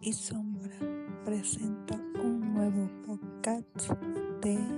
y 0.00 0.12
sombra 0.12 0.78
presenta 1.24 1.94
un 2.22 2.54
nuevo 2.54 2.88
podcast 3.06 3.90
de 4.42 4.77